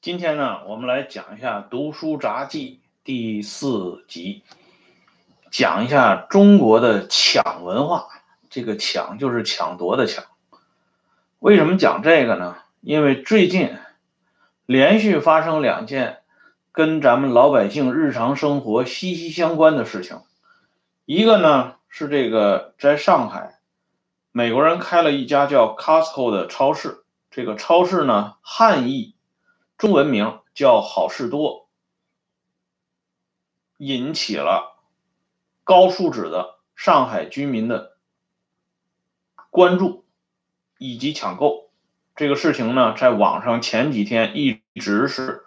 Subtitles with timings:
[0.00, 4.44] 今天呢，我们来讲一下《读书杂记》第四集，
[5.50, 8.06] 讲一下中国的抢文化。
[8.48, 10.24] 这个“抢”就是抢夺的“抢”。
[11.40, 12.58] 为什么讲这个呢？
[12.80, 13.76] 因为最近
[14.66, 16.18] 连续发生两件
[16.70, 20.20] 跟咱们老百姓日常生活息息相关的事情。
[21.06, 23.58] 一个呢是这个在上海，
[24.30, 27.02] 美国人开了一家叫 Costco 的超市。
[27.32, 29.16] 这个超市呢，汉译。
[29.78, 31.68] 中文名叫好事多，
[33.76, 34.76] 引起了
[35.62, 37.96] 高素质的上海居民的
[39.50, 40.04] 关注
[40.78, 41.70] 以及抢购。
[42.16, 45.44] 这个事情呢，在网上前几天一直是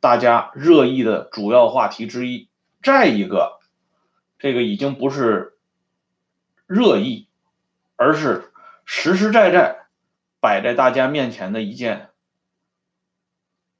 [0.00, 2.48] 大家热议的主要话题之一。
[2.82, 3.60] 再一个，
[4.38, 5.58] 这个已经不是
[6.66, 7.28] 热议，
[7.96, 8.50] 而是
[8.86, 9.86] 实实在在
[10.40, 12.08] 摆在大家面前的一件。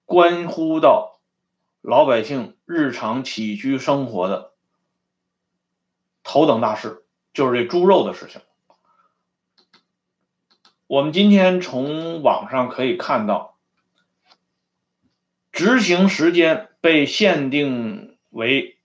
[0.06, 1.20] 关乎到
[1.82, 4.52] 老百姓日常起居生活的
[6.22, 7.04] 头等大事，
[7.34, 8.40] 就是这猪肉的事情。
[10.86, 13.58] 我们今天从网上可以看到，
[15.50, 18.78] 执行时间被限定为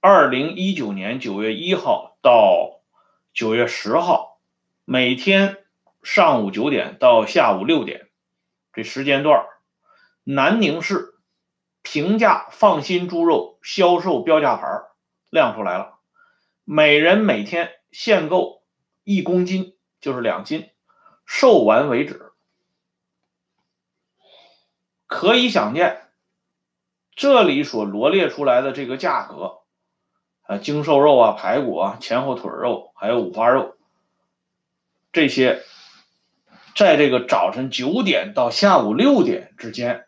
[0.00, 2.80] 二零一九年九月一号到
[3.34, 4.38] 九月十号，
[4.84, 5.64] 每天
[6.04, 8.08] 上午九点到下午六点
[8.72, 9.44] 这时间段
[10.30, 11.14] 南宁市
[11.80, 14.66] 平价放心猪肉销售标价牌
[15.30, 16.00] 亮出来了，
[16.64, 18.62] 每人每天限购
[19.04, 20.68] 一公斤，就是两斤，
[21.24, 22.30] 售完为止。
[25.06, 26.10] 可以想见，
[27.16, 29.60] 这里所罗列出来的这个价格，
[30.42, 33.78] 啊，精瘦肉啊、排骨啊、前后腿肉，还有五花肉，
[35.10, 35.62] 这些，
[36.76, 40.04] 在这个早晨九点到下午六点之间。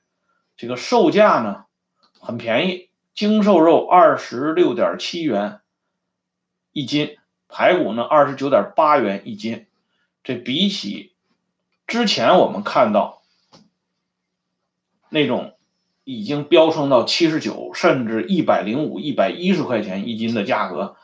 [0.60, 1.64] 这个售价呢
[2.20, 5.60] 很便宜，精瘦肉二十六点七元
[6.72, 7.16] 一斤，
[7.48, 9.66] 排骨呢二十九点八元一斤。
[10.22, 11.14] 这比起
[11.86, 13.22] 之前我们看到
[15.08, 15.56] 那种
[16.04, 20.94] 已经飙升到七十九甚至一百零五、一百一十块钱一斤的价格，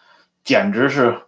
[0.45, 1.23] 简直是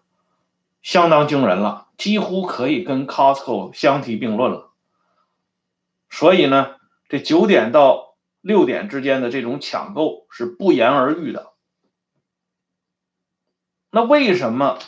[0.83, 4.73] 相当惊人了，几乎可以跟 Costco 相提并论了。
[6.11, 6.77] 所以呢，
[7.09, 8.08] 这九点到。
[8.41, 11.53] 六点之间的这种抢购是不言而喻的。
[13.91, 14.79] 那为什么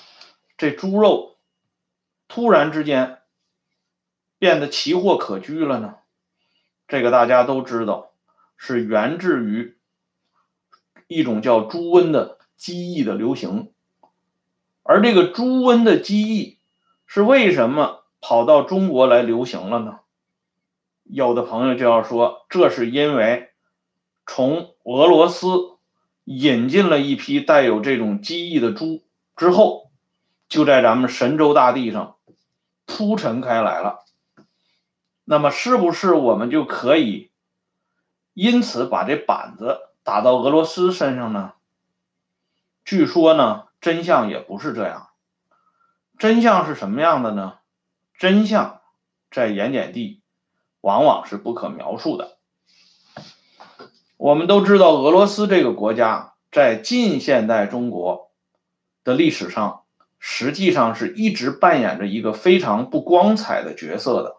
[0.56, 1.38] 这猪肉
[2.28, 3.18] 突然之间
[4.38, 5.96] 变得奇货可居了呢？
[6.86, 8.12] 这个大家都知道，
[8.56, 9.78] 是源自于
[11.06, 13.72] 一种叫猪瘟的鸡疫的流行。
[14.82, 16.58] 而这个猪瘟的鸡疫
[17.06, 20.00] 是为什么跑到中国来流行了呢？
[21.12, 23.50] 有的朋友就要说，这是因为
[24.26, 25.46] 从俄罗斯
[26.24, 29.02] 引进了一批带有这种机翼的猪
[29.36, 29.90] 之后，
[30.48, 32.16] 就在咱们神州大地上
[32.86, 34.04] 铺陈开来了。
[35.24, 37.30] 那么，是不是我们就可以
[38.34, 41.54] 因此把这板子打到俄罗斯身上呢？
[42.84, 45.08] 据说呢，真相也不是这样。
[46.18, 47.58] 真相是什么样的呢？
[48.18, 48.80] 真相
[49.30, 50.19] 在盐碱地。
[50.80, 52.38] 往往是不可描述的。
[54.16, 58.30] 我们都知道，俄罗斯这个国家在近现代中国
[59.02, 59.84] 的历史上，
[60.18, 64.36] 实际上是一直扮演着一个非常不光彩的角色的。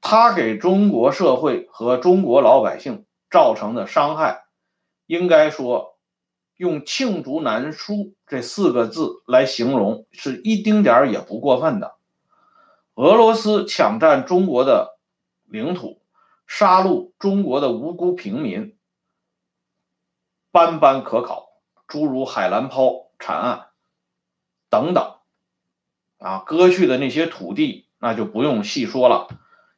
[0.00, 4.44] 它给中国社会和中国老百姓造成的伤害，
[5.06, 5.96] 应该说
[6.56, 11.94] 用“罄竹难书”这四个字来形容，是一丁点儿也不过分的。
[12.94, 14.98] 俄罗斯抢占中国的。
[15.50, 16.00] 领土
[16.46, 18.76] 杀戮中国的无辜平民，
[20.52, 21.48] 斑斑可考，
[21.88, 23.66] 诸如海兰抛惨案
[24.68, 25.16] 等等，
[26.18, 29.26] 啊，割去的那些土地，那就不用细说了。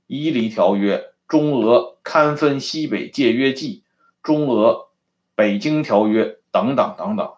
[0.06, 3.84] 伊犁条约、中俄堪分西北界约记、
[4.22, 4.90] 中俄
[5.34, 7.32] 北京条约等等等等，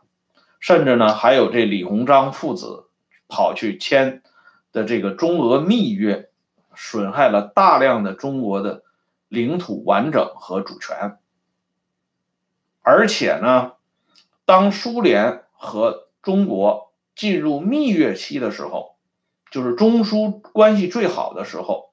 [0.59, 2.89] 甚至呢，还有这李鸿章父子
[3.29, 4.25] 跑去签
[4.73, 6.31] 的这个中俄密约。
[6.77, 8.83] 损害了大量的中国的
[9.29, 11.19] 领土完整和主权，
[12.83, 13.73] 而且呢，
[14.45, 18.97] 当苏联和中国进入蜜月期的时候，
[19.51, 21.91] 就是中苏关系最好的时候，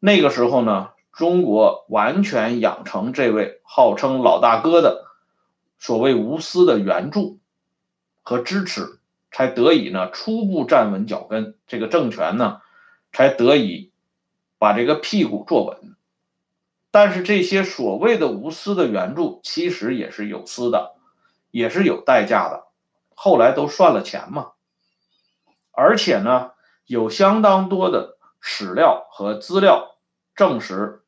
[0.00, 5.04] 那个时候呢，中国完全养成这位号称老大哥的
[5.78, 7.38] 所谓无私的援助
[8.22, 8.98] 和支持，
[9.30, 12.60] 才得以呢初步站稳脚跟，这个政权呢
[13.12, 13.92] 才得以。
[14.58, 15.96] 把这个屁股坐稳，
[16.90, 20.94] 但是这些所谓的无私的援助，其实也是有私的，
[21.50, 22.66] 也是有代价的。
[23.14, 24.52] 后来都算了钱嘛。
[25.70, 26.52] 而且呢，
[26.86, 29.96] 有相当多的史料和资料
[30.34, 31.02] 证实，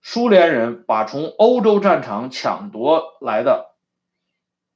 [0.00, 3.74] 苏联人把从欧洲战场抢夺来的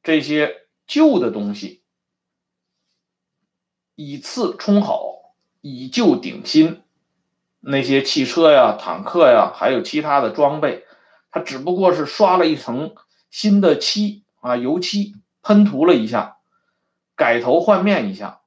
[0.02, 1.82] 这些旧的东西，
[3.94, 6.82] 以次充好，以旧顶新。
[7.68, 10.86] 那些汽车呀、坦克呀，还有其他的装备，
[11.32, 12.94] 它只不过是刷了一层
[13.28, 16.38] 新的漆啊，油漆喷涂了一下，
[17.16, 18.42] 改头换面一下，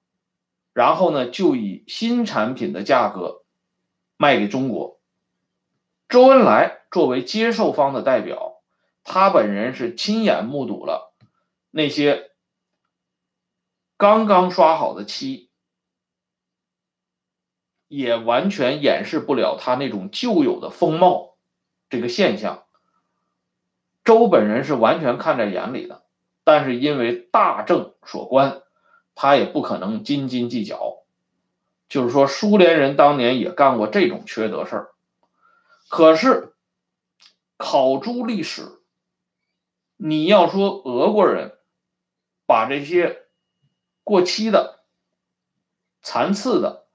[0.71, 3.44] 然后呢，就以新产品的价格
[4.16, 5.01] 卖给中国。
[6.07, 8.62] 周恩来作为接受方的代表，
[9.04, 11.13] 他本人是亲眼目睹了
[11.71, 12.31] 那些
[13.98, 15.49] 刚刚刷好的漆。
[17.89, 21.36] 也完全掩饰不了他那种旧有的风貌，
[21.89, 22.65] 这个现象，
[24.03, 26.03] 周本人是完全看在眼里的，
[26.44, 28.62] 但是因为大政所关，
[29.15, 31.03] 他也不可能斤斤计较。
[31.88, 34.92] 就是说，苏联人当年也干过这种缺德事儿，
[35.88, 36.53] 可是
[37.57, 38.80] 考诸历史，
[39.97, 41.57] 你要说俄国人
[42.45, 43.24] 把这些
[44.03, 44.83] 过期的、
[46.03, 46.85] 残次的。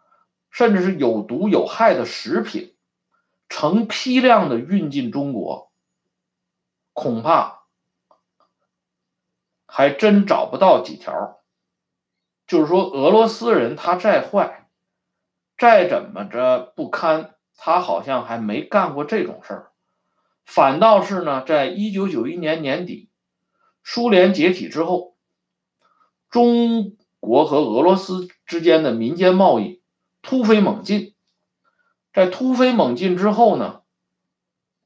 [0.54, 2.76] 甚至是有毒有害的食品，
[3.48, 5.72] 成批量的运进中国，
[6.92, 7.64] 恐怕
[9.66, 11.40] 还真找不到几条。
[12.46, 14.68] 就是说，俄罗斯人他再坏，
[15.58, 19.72] 再怎么着不堪，他好像还没干过这种事儿。
[20.44, 23.10] 反倒是呢，在一九九一年年底，
[23.82, 25.16] 苏联解体之后，
[26.30, 29.82] 中国和俄罗斯之间的民间贸易。
[30.24, 31.14] 突飞猛进，
[32.14, 33.82] 在突飞猛进之后呢，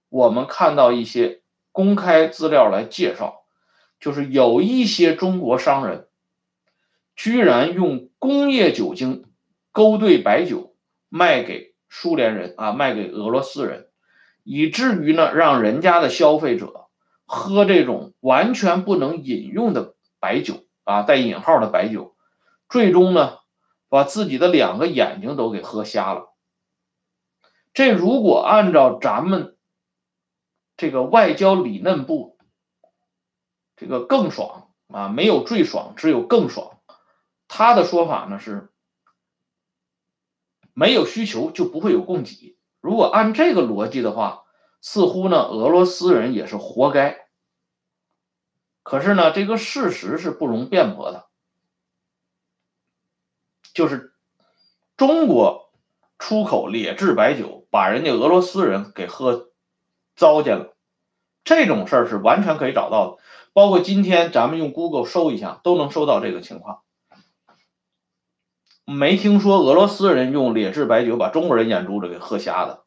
[0.08, 3.44] 我们看到一些公开资料来介绍，
[4.00, 6.08] 就是有一些中国商人
[7.14, 9.26] 居然用工业酒精
[9.70, 10.74] 勾兑白酒
[11.08, 13.86] 卖给苏联人啊，卖给俄罗斯人，
[14.42, 16.88] 以至于呢，让人家的消费者
[17.26, 22.16] 喝这种完全不能饮用的白酒啊，带引号的白酒，
[22.68, 23.38] 最终呢。
[23.88, 26.34] 把自己的两个眼睛都给喝瞎了。
[27.72, 29.56] 这如果按照咱们
[30.76, 32.38] 这个外交理嫩部，
[33.76, 36.80] 这个更爽啊，没有最爽，只有更爽。
[37.46, 38.70] 他的说法呢是，
[40.74, 42.58] 没有需求就不会有供给。
[42.80, 44.44] 如果按这个逻辑的话，
[44.80, 47.28] 似乎呢俄罗斯人也是活该。
[48.82, 51.27] 可是呢，这个事实是不容辩驳的。
[53.78, 54.12] 就是
[54.96, 55.70] 中国
[56.18, 59.50] 出口劣质白酒，把人家俄罗斯人给喝
[60.16, 60.74] 糟践了，
[61.44, 63.22] 这种事儿是完全可以找到的。
[63.52, 66.80] 包括今天咱们用 Google 搜一下，都能搜到这个情况。
[68.84, 72.82] 没听说俄罗斯人用劣质白酒把中国人眼珠子给喝瞎的。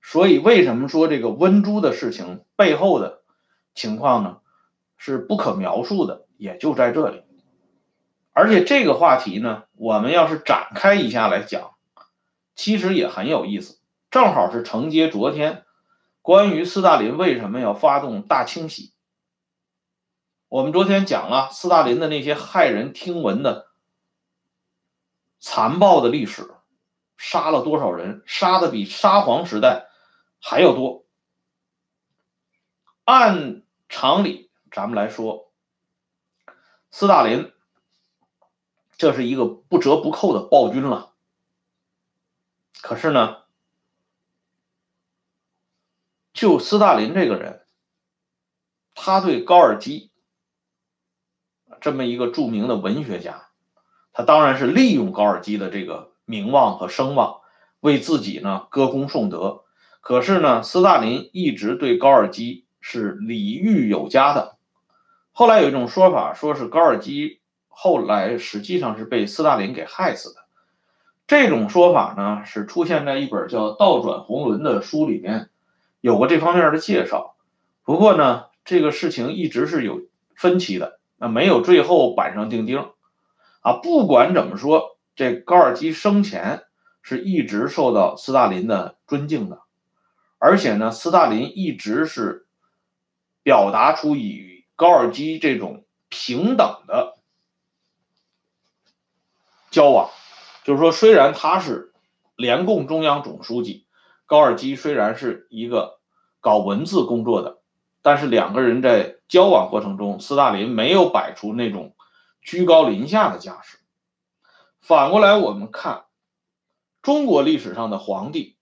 [0.00, 3.20] 所以为什么说这个温猪的事情背后的
[3.74, 4.38] 情况呢？
[4.96, 7.24] 是不可描述的，也就在这里。
[8.34, 11.74] 而且这个话题呢，我们要是展开一下来讲，
[12.54, 13.78] 其实也很有意思，
[14.10, 15.66] 正好是承接昨天
[16.22, 18.94] 关于斯大林为什么要发动大清洗。
[20.48, 23.68] 我们昨天讲了斯大林的那些骇人听闻的
[25.38, 26.54] 残暴的历史，
[27.18, 29.88] 杀了多少人，杀的比沙皇时代
[30.40, 31.04] 还要多。
[33.04, 35.52] 按常理，咱们来说，
[36.90, 37.52] 斯大林。
[39.02, 41.10] 这是一个不折不扣的暴君了。
[42.82, 43.38] 可是呢，
[46.32, 47.66] 就斯大林这个人，
[48.94, 50.12] 他对高尔基
[51.80, 53.48] 这么一个著名的文学家，
[54.12, 57.40] 他当然是利用高尔基的这个名望和声望，
[57.80, 59.64] 为自己呢歌功颂德。
[60.00, 64.58] 可是呢，斯大林一直对高尔基是礼遇有加的。
[65.32, 67.41] 后来有一种说法，说是高尔基。
[67.74, 70.40] 后来实际上是被斯大林给害死的，
[71.26, 75.48] 这种说法呢是出现在一本叫《倒转红轮》的书里面，
[76.00, 77.34] 有过这方面的介绍。
[77.82, 80.02] 不过呢，这个事情一直是有
[80.36, 82.90] 分歧的，那没有最后板上钉钉。
[83.62, 86.62] 啊，不管怎么说，这高尔基生前
[87.02, 89.60] 是一直受到斯大林的尊敬的，
[90.38, 92.46] 而且呢，斯大林一直是
[93.42, 97.11] 表达出与高尔基这种平等的。
[99.72, 100.10] 交往，
[100.64, 101.92] 就是说，虽然他是
[102.36, 103.86] 联共中央总书记，
[104.26, 105.98] 高尔基虽然是一个
[106.40, 107.58] 搞文字工作的，
[108.02, 111.96] 但是两个人在交往过程中，斯大林没有摆出那种
[112.42, 113.78] 居高临下的架势。
[114.80, 116.04] 反过来，我们看
[117.00, 118.58] 中国历史上的皇帝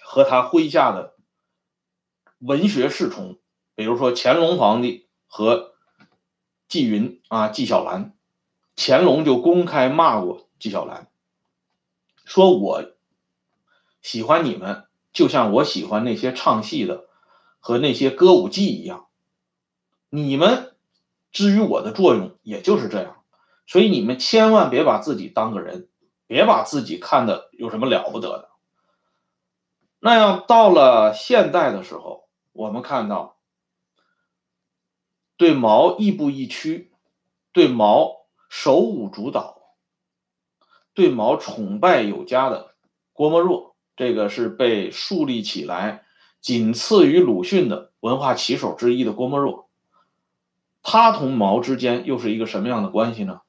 [0.00, 1.16] 和他麾下的
[2.38, 3.40] 文学侍从，
[3.74, 5.74] 比如说乾隆皇帝和
[6.68, 8.15] 纪云啊，纪晓岚，
[8.76, 11.08] 乾隆就公开骂过纪晓岚，
[12.24, 12.92] 说我。
[14.02, 17.06] 喜欢你们，就像我喜欢那些唱戏的
[17.58, 19.08] 和那些歌舞伎一样。
[20.10, 20.76] 你们
[21.32, 23.24] 至于我的作用，也就是这样。
[23.66, 25.88] 所以你们千万别把自己当个人，
[26.28, 28.50] 别把自己看的有什么了不得的。
[29.98, 33.38] 那样到了现代的时候，我们看到
[35.36, 36.92] 对毛亦步亦趋，
[37.50, 38.15] 对毛
[38.48, 39.56] 手舞足蹈，
[40.94, 42.74] 对毛崇拜有加的
[43.12, 43.74] 郭沫若。
[43.96, 46.04] 这个是被树立起来，
[46.42, 49.68] 仅次于鲁迅的文化旗手之一的郭沫若，
[50.82, 53.40] 他同毛之间又是一个什么样的关系呢？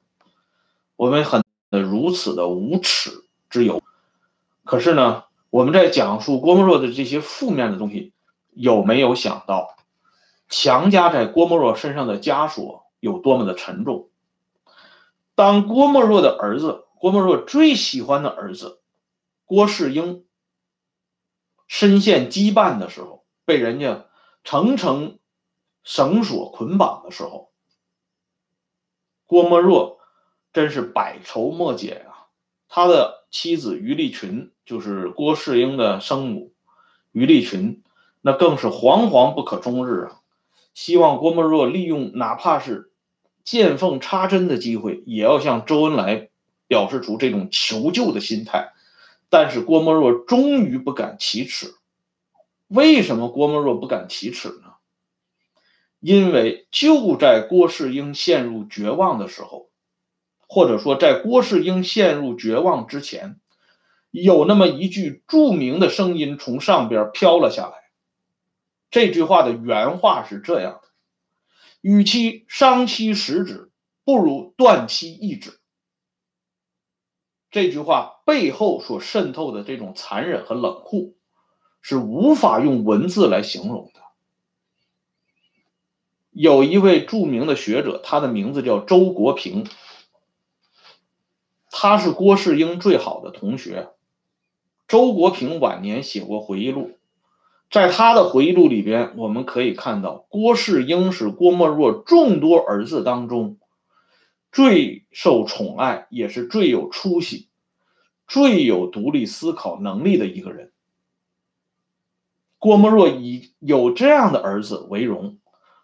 [0.96, 3.84] 我们很如此的无耻之有，
[4.64, 8.14] 可是呢，我们在讲述郭沫若的这些负面的东西，
[8.54, 9.76] 有没有想到
[10.48, 14.08] 强加在郭沫若身上的枷锁有多么的沉重？
[15.38, 18.82] 当郭沫若的儿子，郭沫若最喜欢的儿子
[19.46, 20.26] 郭世英。
[21.68, 24.08] 深陷羁绊的时候，被人家
[24.44, 25.20] 层层
[25.84, 27.52] 绳索捆绑的时候，
[29.28, 30.00] 郭沫若
[30.54, 32.26] 真是百愁莫解呀。
[32.68, 36.52] 他的妻子于丽群，就是郭世英的生母
[37.12, 37.84] 于丽群，
[38.22, 40.22] 那更是惶惶不可终日啊！
[40.74, 42.87] 希望郭沫若利用哪怕是
[43.48, 46.28] 见缝插针的机会，也要向周恩来
[46.68, 48.74] 表示出这种求救的心态。
[49.30, 51.76] 但是郭沫若终于不敢启齿。
[52.68, 54.74] 为什么郭沫若不敢启齿呢？
[56.02, 59.70] 因为就在郭世英陷入绝望的时候，
[60.46, 63.40] 或者说在郭世英陷入绝望之前，
[64.12, 67.76] 有那么一句著名的声音从上边飘了下来。
[68.92, 70.87] 这句话的原话是这样的
[71.88, 73.72] ：“与其伤其十指，
[74.04, 75.62] 不如断其一指。”
[77.50, 81.16] 这句话背后所渗透的这种残忍和冷酷，
[81.82, 84.02] 是无法用文字来形容的。
[86.32, 89.66] 有一位著名的学者，他的名字叫周国平，
[91.72, 93.94] 他是郭世英最好的同学。
[94.90, 96.97] 周国平晚年写过回忆录，
[97.70, 103.58] 在他的回忆录里边，我们可以看到，郭世英是郭沫若众多儿子当中。
[104.50, 107.50] 最受宠爱，也是最有出息、
[108.28, 110.72] 最有独立思考能力的一个人。
[112.58, 115.38] 郭沫若以有这样的儿子为荣，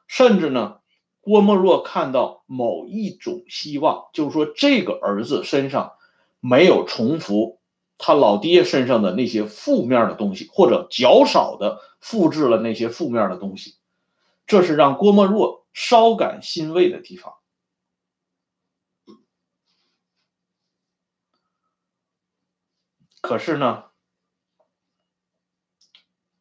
[0.07, 0.77] 甚至呢，
[1.21, 5.91] 郭沫若看到某一种希望，就是说这个儿子身上
[6.39, 7.59] 没有重复
[8.05, 13.77] 他老爹身上的那些负面的东西，或者较少的复制了那些负面的东西，
[14.45, 17.33] 这是让郭沫若稍感欣慰的地方。
[23.21, 23.85] 可是呢，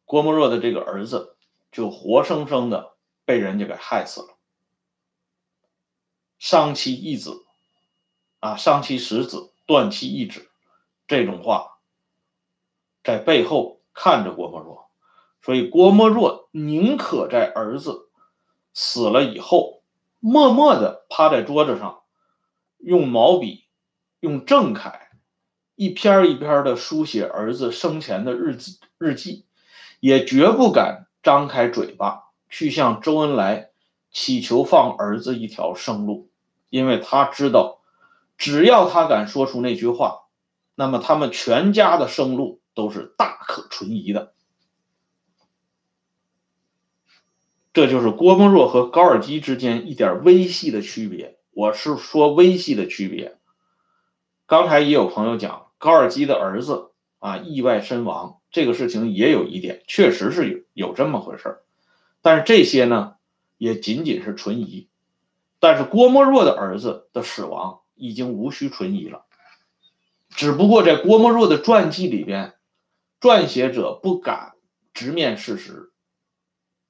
[0.03, 1.37] 郭沫若的这个儿子
[1.71, 4.37] 就活生生的被人家给害死了。
[6.39, 7.45] 伤其一子，
[8.41, 10.49] 啊，伤其十子，断其一指，
[11.15, 11.77] 这种话
[13.03, 14.89] 在背后看着郭沫若，
[15.43, 18.09] 所以郭沫若宁可在儿子
[18.73, 19.83] 死了以后，
[20.19, 22.01] 默默的趴在桌子上，
[22.79, 23.65] 用毛笔，
[24.21, 25.11] 用正楷。
[25.75, 29.45] 一篇一篇的书写儿子生前的日记，日记，
[29.99, 33.69] 也绝不敢张开嘴巴去向周恩来
[34.09, 36.31] 祈求放儿子一条生路，
[36.69, 37.81] 因为他知道，
[38.35, 40.22] 只要他敢说出那句话，
[40.75, 44.33] 那么他们全家的生路都是大可存疑的。
[47.73, 51.39] 这就是郭沫若和高尔基之间一点微细的区别。
[51.51, 53.37] 我是说微细的区别。
[54.45, 55.63] 刚才也有朋友讲。
[55.79, 61.57] 高尔基的儿子啊，意外身亡，这个事情也有一点，确实是有有这么回事
[62.21, 63.15] 但是这些呢，
[63.57, 64.87] 也仅仅是存疑。
[65.59, 69.25] 但是郭沫若的儿子的死亡已经无需存疑了，
[70.35, 72.55] 只不过在郭沫若的传记里边，
[73.19, 74.53] 撰写者不敢
[74.93, 75.91] 直面事实，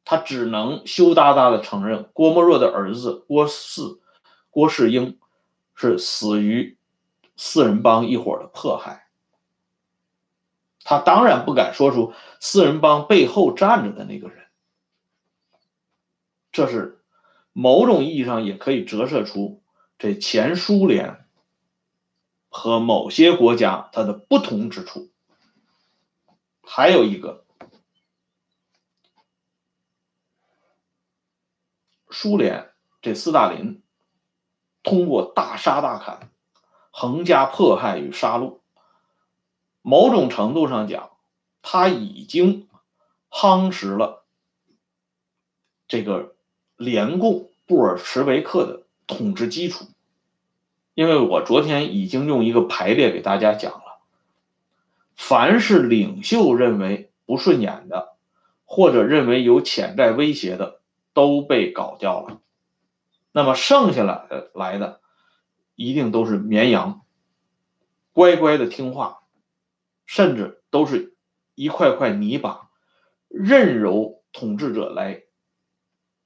[0.03, 3.99] 他只能羞答答的承认郭沫若的儿子郭汜、
[4.49, 5.19] 郭世英
[5.75, 6.77] 是死于。
[7.35, 9.07] 四人帮一伙的迫害，
[10.83, 14.45] 他当然不敢说出四人帮背后站着的那个人。
[16.51, 17.03] 这是
[17.51, 19.63] 某种意义上也可以折射出
[19.97, 21.22] 这前苏联
[22.53, 25.09] 和某些国家它的不同之处。
[26.61, 27.43] 还有一个，
[32.11, 33.81] 苏联这斯大林
[34.83, 36.31] 通过大杀大砍、
[36.91, 38.59] 横加迫害与杀戮，
[39.81, 41.17] 某种程度上讲，
[41.63, 42.69] 他已经
[43.31, 44.25] 夯实了
[45.87, 46.35] 这个
[46.77, 49.85] 联共布尔什维克的统治基础。
[50.93, 53.99] 因为我昨天已经用一个排列给大家讲了。
[55.15, 58.15] 凡是领袖认为不顺眼的，
[58.65, 60.81] 或者认为有潜在威胁的，
[61.13, 62.41] 都被搞掉了。
[63.31, 65.01] 那么剩下来的来的，
[65.75, 67.01] 一定都是绵羊，
[68.11, 69.23] 乖乖的听话，
[70.05, 71.15] 甚至都是
[71.55, 72.69] 一块块泥巴，
[73.27, 75.23] 任由统治者来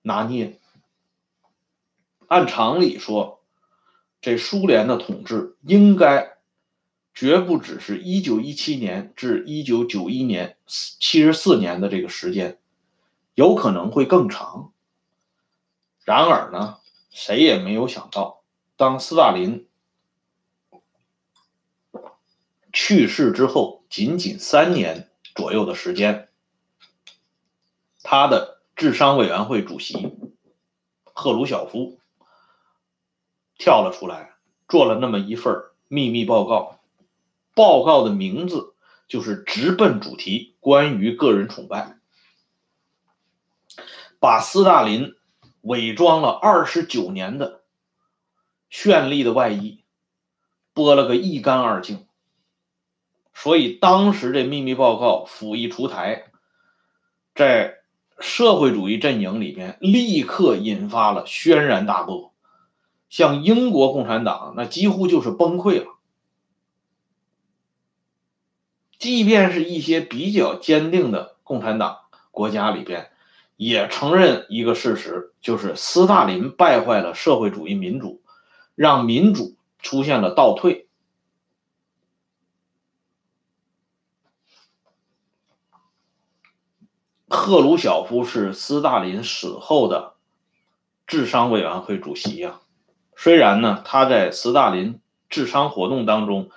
[0.02, 0.60] 拿捏。
[2.28, 3.37] 按常理说，
[4.28, 6.36] 这苏联的统治应该。
[7.14, 12.60] 绝不只是一九一七年至一九九一年七十四年的这个时间，
[13.34, 14.72] 有可能会更长。
[16.04, 16.78] 然而呢，
[17.10, 18.44] 谁也没有想到，
[18.76, 19.66] 当斯大林
[22.72, 26.30] 去世之后，仅仅三年左右的时间，
[28.04, 30.14] 他的智商委员会主席
[31.04, 31.98] 赫鲁晓夫
[33.58, 34.34] 跳了出来，
[34.68, 35.56] 做了那么一份
[35.88, 36.80] 秘密报告。
[37.54, 38.76] 报告的名字
[39.08, 41.98] 就是直奔主题，关于个人崇拜，
[44.20, 45.16] 把斯大林
[45.62, 47.64] 伪装了二十九年的
[48.72, 49.84] 绚丽的外衣
[50.76, 52.06] 剥了个一干二净。
[53.34, 56.32] 所以当时这秘密报告甫一出台，
[57.34, 57.78] 在
[58.20, 62.34] 社会主义阵营里边立刻引发了轩然大波，
[63.10, 65.98] 像英国共产党那几乎就是崩溃了。
[69.00, 72.00] 即便是一些比较坚定的共产党
[72.32, 73.12] 国家里边，
[73.56, 78.22] 也承认一个事实，就是斯大林败坏了社会主义民主，
[78.76, 80.88] 让民主出现了倒退。
[87.30, 90.16] 赫鲁晓夫是斯大林死后的
[91.06, 92.62] 智商委员会主席呀，
[93.18, 96.50] 虽然呢他在斯大林治商活动当中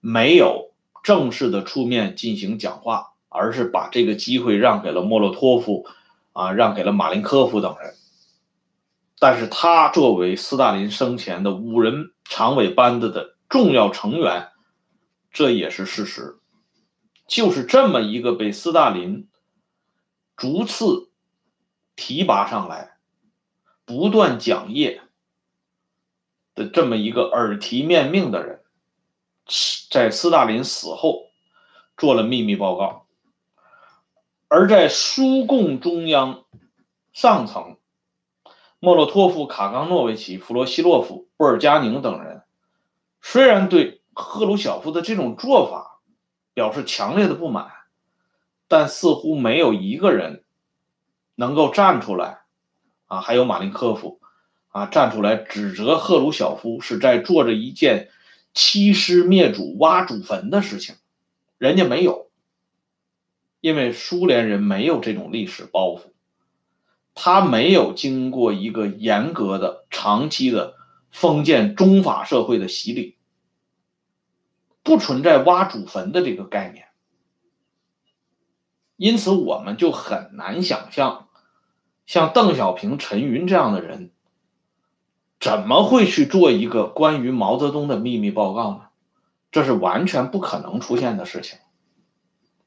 [0.00, 0.70] 没有。
[1.04, 5.84] 正式的出面进行讲话，而是把这个机会让给了莫洛托夫，
[6.32, 7.96] 啊，让给了马林科夫等人。
[9.18, 14.50] 但是他作为斯大林生前的五人常委班子的重要成员，
[15.32, 16.36] 这也是事实。
[17.26, 19.28] 就是这么一个被斯大林
[20.36, 21.10] 逐次
[21.96, 22.92] 提拔上来、
[23.84, 25.02] 不断讲业
[26.54, 28.60] 的这么一个耳提面命的人。
[29.90, 31.26] 在斯大林死后，
[31.96, 33.06] 做了秘密报告，
[34.48, 36.44] 而在苏共中央
[37.12, 37.76] 上层，
[38.78, 42.42] 莫洛托夫、卡冈诺维奇、弗罗西洛夫、布尔加宁等人，
[43.20, 46.00] 虽然对赫鲁晓夫的这种做法
[46.54, 47.70] 表示强烈的不满，
[48.68, 50.44] 但似乎没有一个人
[51.34, 52.42] 能够站出来，
[53.06, 54.20] 啊，还有马林科夫，
[54.72, 58.10] 啊，站出来指责赫鲁晓夫是在做着一件。
[58.54, 60.96] 欺师灭祖、挖祖坟的事情，
[61.56, 62.30] 人家没有，
[63.62, 66.12] 因为苏联人没有这种历史包袱，
[67.14, 70.74] 他没有经过一个严格的、长期的
[71.10, 73.16] 封建中法社会的洗礼，
[74.82, 76.88] 不存在挖祖坟的这个概念，
[78.96, 81.30] 因此我们就很难想象，
[82.04, 84.10] 像邓小平、陈云这样的人。
[85.42, 88.82] 怎么会去做一个关于毛泽东的秘密报告呢？
[89.50, 91.58] 这是完全不可能出现的事情。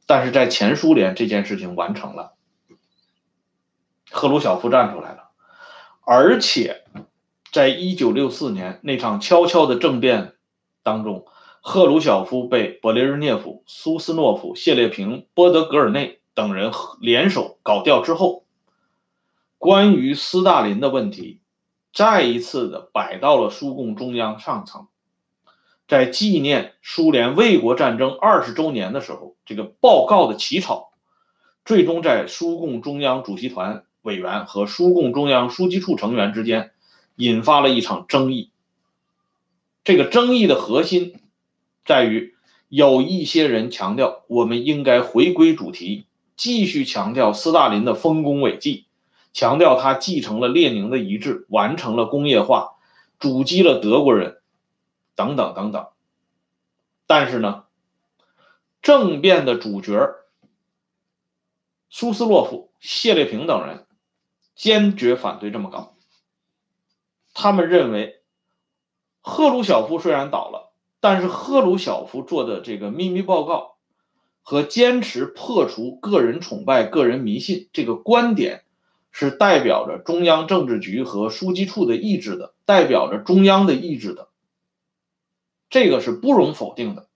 [0.06, 2.34] 但是在前苏联，这件事情完成了，
[4.12, 5.30] 赫鲁晓夫站出来了，
[6.02, 6.84] 而且
[7.50, 10.34] 在一九六四年那场悄悄的政变
[10.84, 11.26] 当中，
[11.62, 18.44] 赫鲁晓夫被勃列日涅夫、苏斯诺夫、谢列平、波德格尔内等人联手搞掉之后，
[19.58, 21.40] 关于斯大林的问题。
[21.96, 24.88] 再一次的摆到了苏共中央上层，
[25.88, 30.92] 在纪念苏联卫国战争二十周年的时候，这个报告的起草，
[31.64, 36.72] 最终在苏共中央主席团委员和苏共中央书记处成员之间
[37.16, 38.52] 引发了一场争议。
[39.86, 41.22] 这个争议的核心
[41.86, 42.36] 在于
[42.68, 48.85] 有一些人强调，我们应该回归主题，继续强调斯大林的丰功伟绩，
[49.36, 52.76] 强调他继承了列宁的遗志，完成了工业化，
[53.19, 54.41] 阻击了德国人，
[55.13, 55.88] 等等等等。
[57.06, 57.65] 但是呢，
[58.82, 60.15] 政变的主角
[61.89, 63.86] 苏斯洛夫、谢列平等人
[64.56, 65.95] 坚决反对这么搞。
[67.34, 68.21] 他们认为，
[69.19, 70.71] 赫鲁晓夫虽然倒了。
[71.02, 73.76] 但是赫鲁晓夫做的这个秘密报告
[74.41, 78.64] 和坚持破除个人崇拜、个人迷信这个观点，
[79.17, 84.28] 是代表着中央政治局和书记处的意志的，代表着中央的意志的，
[85.69, 87.08] 这个是不容否定的。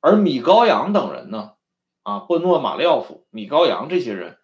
[0.00, 1.50] 而米高扬等人呢，
[2.04, 4.38] 啊，波诺马廖夫、米高扬这些人，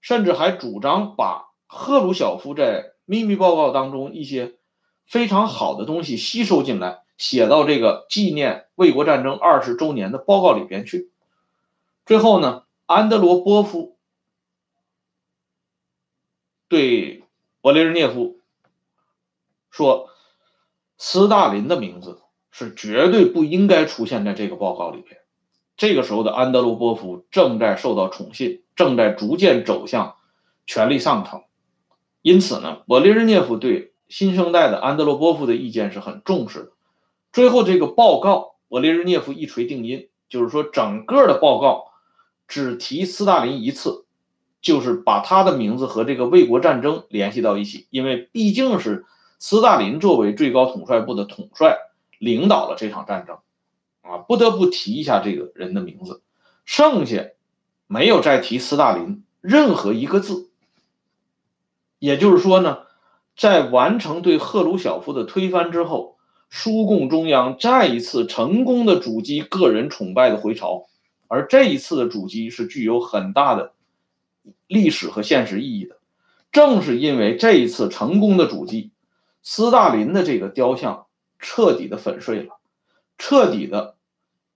[0.00, 4.56] 甚至还主张把赫鲁晓夫在秘密报告当中一些
[5.06, 7.02] 非常好的东西吸收进来。
[7.16, 11.12] 写到这个纪念卫国战争二十周年的报告里边去。
[12.04, 13.96] 最后呢，安德罗波夫
[16.68, 17.24] 对
[17.62, 18.38] 勃列日涅夫
[19.70, 20.08] 说
[20.98, 25.20] ：“斯大林的名字是绝对不应该出现在这个报告里边。”
[25.76, 30.16] 这个时候的安德罗波夫正在受到宠信，正在逐渐走向
[30.66, 31.44] 权力上层。
[32.20, 36.72] 因此呢，勃列日涅夫对新生代的安德罗波夫的意见是很重视的。
[37.32, 41.92] 最后，这个报告，勃列日涅夫一锤定音，就是说，整个的报告
[42.48, 44.06] 只提斯大林一次，
[44.60, 49.06] 就是把他的名字和这个卫国战争联系到一起，因为毕竟是
[49.38, 51.78] 斯大林作为最高统帅部的统帅
[52.18, 53.38] 领导了这场战争，
[54.02, 56.22] 啊，不得不提一下这个人的名字，
[56.64, 57.24] 剩下
[57.86, 60.50] 没有再提斯大林任何一个字。
[61.98, 62.78] 也就是说呢，
[63.36, 66.16] 在完成对赫鲁晓夫的推翻之后。
[66.50, 70.86] 苏共中央再一次成功的阻击个人崇拜的回潮，
[71.26, 73.74] 而这一次的阻击是具有很大的
[74.66, 75.98] 历史和现实意义的。
[76.52, 78.90] 正是因为这一次成功的阻击，
[79.42, 81.06] 斯大林的这个雕像
[81.38, 82.56] 彻底的粉碎了，
[83.18, 83.96] 彻底的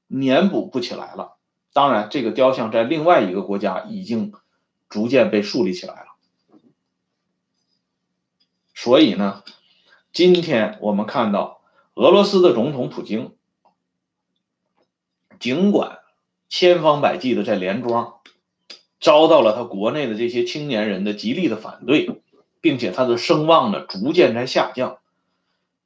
[0.08, 1.36] 粘补不起来了。
[1.72, 4.32] 当然，这个雕像在另外一个国家已经
[4.88, 6.06] 逐渐被树立起来了。
[8.74, 9.42] 所以呢，
[10.12, 11.60] 今天我们看到。
[11.94, 13.36] 俄罗斯的总统普京，
[15.38, 15.98] 尽管
[16.48, 18.14] 千方百计的在连庄，
[19.02, 22.22] 遭到了他国内的这些青年人的极力的反对，
[22.62, 24.98] 并且他的声望呢逐渐在下降，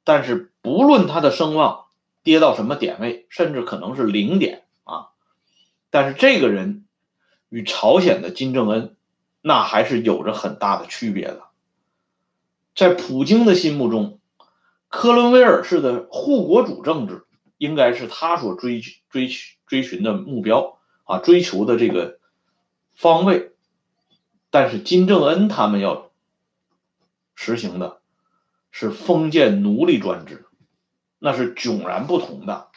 [0.05, 1.85] 但是不论他的声望
[2.23, 5.07] 跌到什么点位，甚至可能是零点啊，
[5.89, 6.85] 但是这个人
[7.49, 8.95] 与朝鲜的金正恩，
[9.41, 11.41] 那还是有着很大的区别的，
[12.75, 14.19] 在普京的心目中。
[14.89, 17.25] 克伦威尔式的护国主政治，
[17.57, 19.29] 应该是他所追追
[19.67, 22.16] 追寻的目标啊，追求的这个
[22.97, 23.53] 方位。
[24.49, 26.11] 但是金正恩他们要
[27.35, 28.01] 实行的
[28.71, 30.45] 是封建奴隶专制，
[31.19, 32.67] 那是迥然不同的。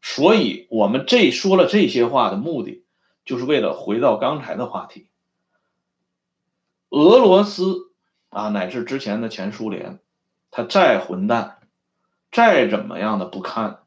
[0.00, 2.84] 所以，我们这说了这些话的目的，
[3.24, 5.08] 就是为了回到刚才的话题：
[6.88, 7.92] 俄罗斯
[8.30, 9.98] 啊，乃至之前的前苏联。
[10.52, 11.58] 他再混蛋，
[12.32, 13.84] 再怎么样的不堪，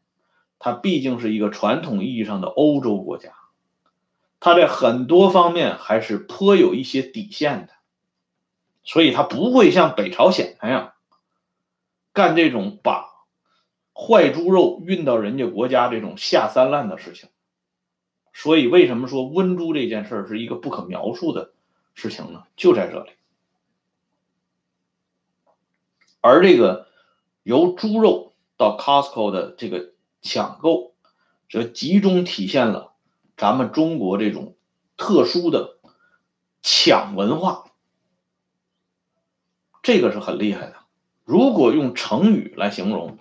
[0.60, 3.34] 他毕竟是一个传统意义上的欧洲国家，
[4.43, 7.71] 他在很多方面还是颇有一些底线的，
[8.84, 10.91] 所以他不会像北朝鲜那样
[12.12, 13.10] 干这种把
[13.93, 17.29] 坏猪肉运到人家国家这种下三滥的事情。
[18.34, 21.53] 所以，为什么说温猪这件事是一个不可描述的
[21.93, 22.43] 事情呢？
[22.58, 23.12] 就在这里。
[26.19, 26.89] 而这个
[27.43, 30.93] 由猪肉到 Costco 的这个抢购，
[31.49, 32.92] 则集中体现了
[33.36, 34.56] 咱们中国这种
[34.96, 35.80] 特殊的
[36.62, 37.72] 抢文化，
[39.82, 40.78] 这个是很厉害的。
[41.24, 43.17] 如果用成语来形容，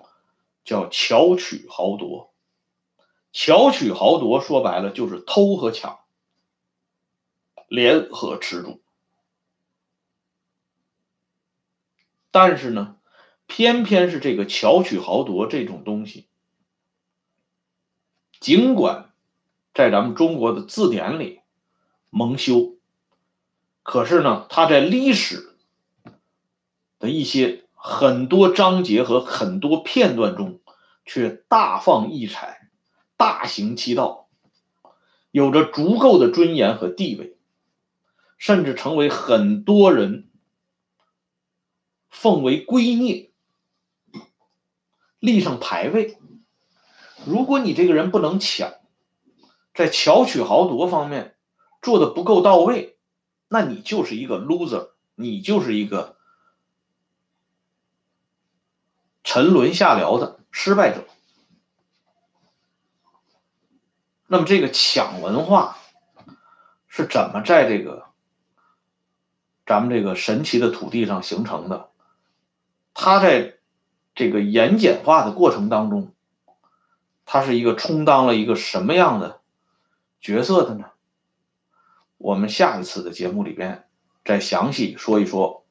[0.65, 2.33] 叫巧取豪夺。
[3.33, 6.01] 巧取豪夺说白了就是偷和抢
[7.69, 8.83] 联合吃住。
[12.31, 12.97] 但是呢，
[13.47, 16.29] 偏偏是这个巧取豪夺这种东西，
[18.41, 19.12] 尽管
[19.75, 21.41] 在咱们中国的字典里
[22.11, 22.77] 蒙羞，
[23.83, 25.57] 可是呢，他在历史
[26.99, 30.61] 的一些很多章节和很多片段中，
[31.05, 32.71] 却大放异彩，
[33.17, 34.29] 大行其道，
[35.31, 37.39] 有着足够的尊严和地位，
[38.37, 40.29] 甚至成为很多人。
[42.11, 43.31] 奉为圭臬，
[45.19, 46.19] 立上牌位，
[47.25, 48.71] 如果你这个人不能抢，
[49.75, 51.37] 在巧取豪夺方面
[51.81, 52.97] 做的不够到位，
[53.49, 56.17] 那你就是一个 loser，你就是一个
[59.23, 61.05] 沉沦下僚的失败者。
[64.27, 65.77] 那么这个抢文化
[66.89, 68.07] 是怎么在这个
[69.67, 71.91] 咱们这个神奇的土地上形成的？
[72.95, 73.59] 它在
[74.15, 76.15] 这个盐碱化的过程当中，
[77.27, 79.42] 它是一个充当了一个什么样的
[80.23, 80.85] 角色的呢？
[82.17, 83.87] 我们下一次的节目里边
[84.25, 85.65] 再详细说一说。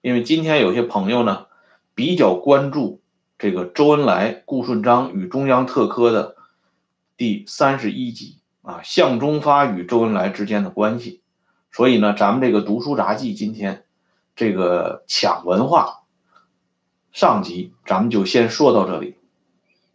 [0.00, 1.46] 因为今天有些朋友呢
[1.94, 3.00] 比较关注
[3.38, 6.34] 这个周恩来、顾顺章与中央特科的
[7.16, 11.22] 第三十一集啊，向忠发与周恩来之间的关系，
[11.70, 13.84] 所以呢，咱们这个读书杂记今天
[14.34, 16.00] 这个抢文化。
[17.12, 19.16] 上集咱们就先说到这里，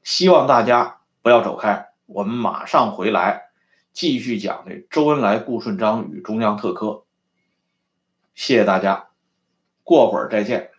[0.02, 3.47] 希望大家不要走开，我们马上回来
[3.98, 7.06] 继续讲这周恩来、顾顺章与中央特科。
[8.36, 9.10] 谢谢大家，
[9.84, 10.70] 过会儿再见。